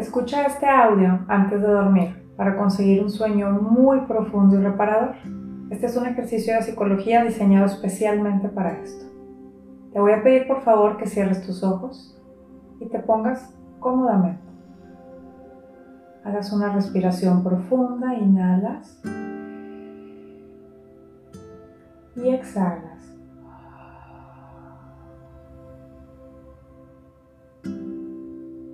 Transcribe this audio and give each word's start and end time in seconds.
Escucha 0.00 0.46
este 0.46 0.66
audio 0.66 1.26
antes 1.28 1.60
de 1.60 1.68
dormir 1.68 2.32
para 2.34 2.56
conseguir 2.56 3.02
un 3.02 3.10
sueño 3.10 3.50
muy 3.50 4.00
profundo 4.06 4.58
y 4.58 4.62
reparador. 4.62 5.14
Este 5.68 5.84
es 5.84 5.94
un 5.94 6.06
ejercicio 6.06 6.54
de 6.54 6.62
psicología 6.62 7.22
diseñado 7.22 7.66
especialmente 7.66 8.48
para 8.48 8.78
esto. 8.78 9.04
Te 9.92 10.00
voy 10.00 10.12
a 10.12 10.22
pedir 10.22 10.48
por 10.48 10.62
favor 10.62 10.96
que 10.96 11.04
cierres 11.04 11.44
tus 11.44 11.62
ojos 11.62 12.18
y 12.80 12.86
te 12.86 12.98
pongas 12.98 13.54
cómodamente. 13.78 14.40
Hagas 16.24 16.50
una 16.50 16.72
respiración 16.72 17.44
profunda, 17.44 18.14
inhalas 18.14 19.02
y 22.16 22.30
exhalas. 22.30 22.90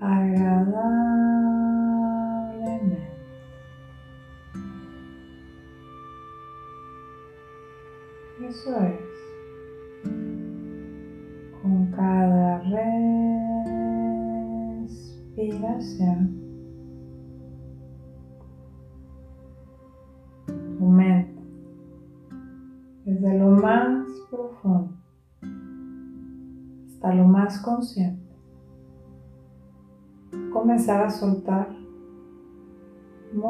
Agradable 0.00 1.47
Eso 8.48 8.80
es. 8.80 9.00
Con 11.60 11.90
cada 11.90 12.60
respiración, 14.86 16.38
tu 20.78 20.86
mente, 20.86 21.42
desde 23.04 23.38
lo 23.38 23.50
más 23.50 24.06
profundo 24.30 24.94
hasta 26.86 27.14
lo 27.14 27.24
más 27.24 27.60
consciente, 27.60 28.34
comenzar 30.52 31.02
a 31.02 31.10
soltar 31.10 31.77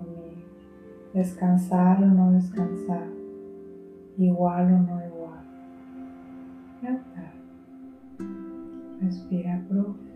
descansar 1.15 2.03
o 2.03 2.07
no 2.07 2.33
descansar, 2.33 3.07
igual 4.17 4.65
o 4.65 4.79
no 4.79 5.05
Respira 9.01 9.63
profundamente. 9.67 10.14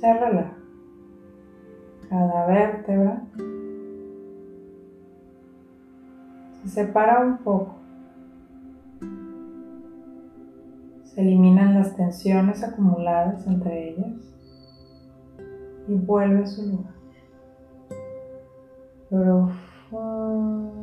se 0.00 0.14
relaja. 0.14 0.63
Cada 2.14 2.46
vértebra 2.46 3.22
se 6.62 6.68
separa 6.68 7.18
un 7.18 7.38
poco. 7.38 7.74
Se 11.02 11.22
eliminan 11.22 11.74
las 11.74 11.96
tensiones 11.96 12.62
acumuladas 12.62 13.44
entre 13.48 13.88
ellas 13.88 14.32
y 15.88 15.94
vuelve 15.94 16.44
a 16.44 16.46
su 16.46 16.62
lugar. 16.70 16.94
Profundamente. 19.10 20.73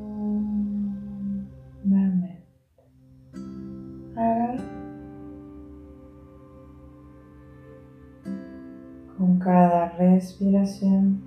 Respiración 10.01 11.21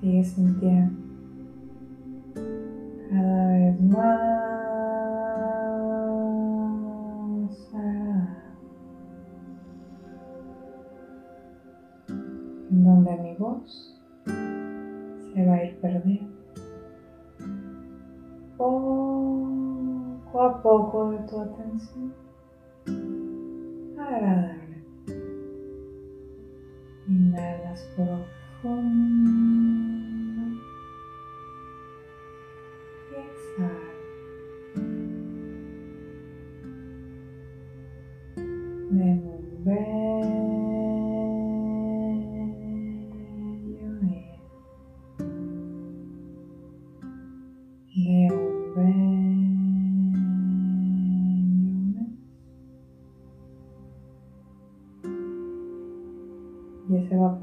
sigue 0.00 0.24
sintiendo 0.24 0.98
cada 3.10 3.48
vez 3.48 3.80
más 3.82 4.40
donde 12.70 13.16
mi 13.18 13.34
voz 13.36 14.00
se 14.24 15.46
va 15.46 15.54
a 15.54 15.64
ir 15.64 15.80
perdiendo 15.80 16.40
poco 18.56 20.42
a 20.42 20.62
poco 20.62 21.10
de 21.10 21.18
tu 21.18 21.40
atención 21.40 22.14
agradable. 23.98 24.59
Inhalas 27.70 27.84
profundo 27.94 29.39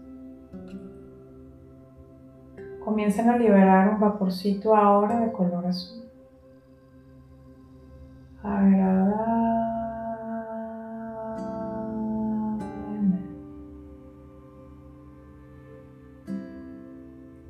comienzan 2.85 3.31
a 3.31 3.37
liberar 3.37 3.95
un 3.95 3.99
vaporcito 3.99 4.75
ahora 4.75 5.19
de 5.21 5.31
color 5.31 5.65
azul. 5.65 6.03
Agradable. 8.43 9.17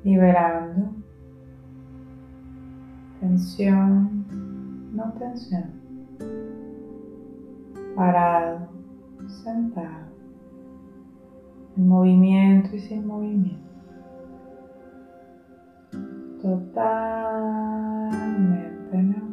Liberando 0.04 0.94
tensión, 3.20 4.24
no 4.96 5.12
tensión. 5.18 5.70
Parado 7.94 8.77
sentado, 9.28 10.08
en 11.76 11.88
movimiento 11.88 12.74
y 12.74 12.78
sin 12.80 13.06
movimiento, 13.06 13.58
totalmente 16.42 18.08
neutral, 18.96 19.27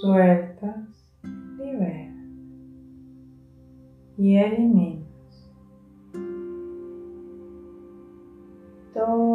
Sueltas, 0.00 1.16
libera. 1.58 2.14
Y 4.16 4.36
eliminas 4.36 5.04
toda 8.94 9.34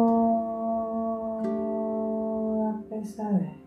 pesadez. 2.88 3.60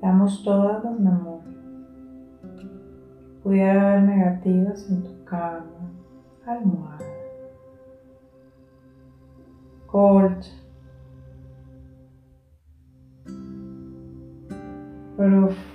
Damos 0.00 0.42
todas 0.42 0.84
las 0.84 0.98
memorias. 1.00 1.54
Pudiera 3.42 3.92
haber 3.92 4.02
negativas 4.04 4.90
en 4.90 5.02
tu 5.02 5.24
cama, 5.24 5.63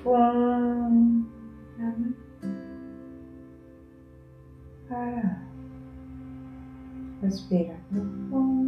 profundamente 0.03 2.17
para. 4.87 5.49
Respira 7.21 7.75
profundo. 7.91 8.58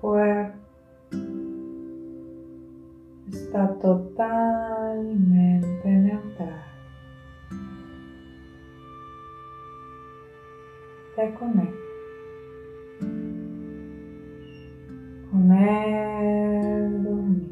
Cuerpo 0.00 0.66
está 3.28 3.72
totalmente 3.78 5.88
neutral. 5.88 6.64
Te 11.14 11.32
conecta 11.34 11.76
con 15.30 15.52
el 15.52 17.02
dormir 17.02 17.50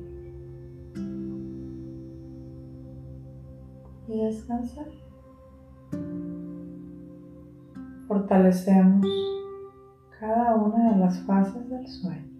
y 4.08 4.24
descansar. 4.24 4.88
Fortalecemos 8.06 9.06
cada 10.20 10.54
una 10.56 10.92
de 10.92 10.98
las 10.98 11.18
fases 11.20 11.70
del 11.70 11.88
sueño. 11.88 12.33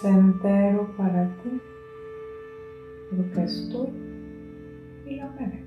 Placentero 0.00 0.96
para 0.96 1.28
ti, 1.42 1.60
porque 3.10 3.44
es 3.44 3.68
tuyo 3.70 3.92
y 5.06 5.16
lo 5.16 5.30
mereces. 5.32 5.66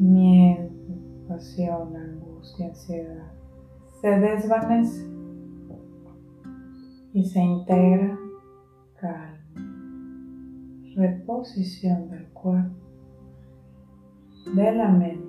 Miedo, 0.00 0.70
pasión, 1.28 1.96
angustia, 1.96 2.68
ansiedad 2.68 3.32
se 4.00 4.08
desvanece 4.08 5.06
y 7.12 7.24
se 7.24 7.40
integra 7.40 8.18
calma, 8.98 9.38
reposición 10.96 12.08
del 12.08 12.26
cuerpo, 12.28 12.76
de 14.54 14.72
la 14.72 14.88
mente 14.88 15.28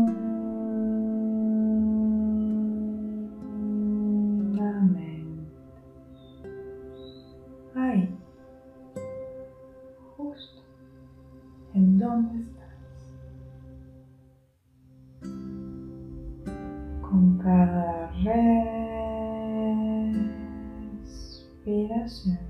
Ahí. 7.75 8.09
Justo. 10.17 10.63
¿En 11.75 11.99
dónde 11.99 12.39
estás? 12.39 12.79
Con 17.01 17.39
cada 17.39 18.13
respiración. 21.03 22.44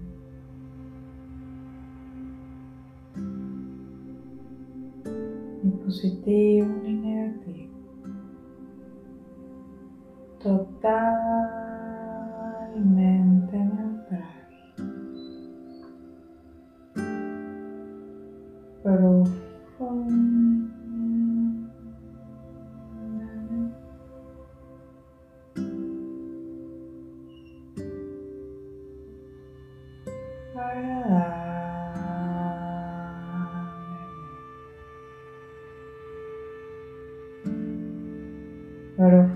positivo 5.95 6.85
e 6.85 6.93
negativo. 6.93 7.75
Total 10.41 11.13
Хорошо. 38.97 39.34